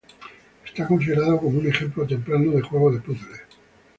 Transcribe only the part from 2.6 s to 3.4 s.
juego de puzle.